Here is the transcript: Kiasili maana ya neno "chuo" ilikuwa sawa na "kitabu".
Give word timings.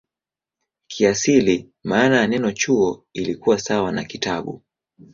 Kiasili 0.87 1.69
maana 1.83 2.17
ya 2.17 2.27
neno 2.27 2.51
"chuo" 2.51 3.05
ilikuwa 3.13 3.59
sawa 3.59 3.91
na 3.91 4.03
"kitabu". 4.03 4.61